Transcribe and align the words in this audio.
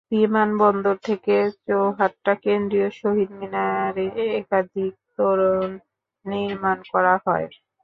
বিমানবন্দর 0.11 0.95
থেকে 1.07 1.35
চৌহাট্টা 1.65 2.33
কেন্দ্রীয় 2.43 2.89
শহীদ 2.99 3.29
মিনারে 3.39 4.07
একাধিক 4.39 4.93
তোরণ 5.15 5.69
নির্মাণ 6.25 6.77
করা 6.91 7.15
হয়। 7.25 7.47